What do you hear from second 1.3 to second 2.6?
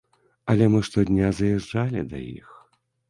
заязджалі да іх.